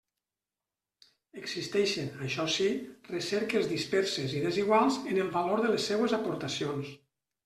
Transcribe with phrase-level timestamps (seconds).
[1.41, 2.69] Existeixen, això sí,
[3.09, 6.91] recerques disperses i desiguals en el valor de les seues aportacions.